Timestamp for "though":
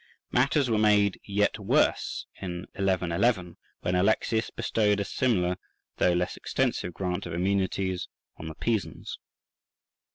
5.97-6.13